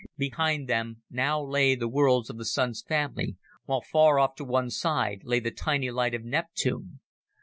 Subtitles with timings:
[0.17, 4.71] Behind them now lay the worlds of the Sun's family, while far off to one
[4.71, 7.01] side lay the tiny light of Neptune.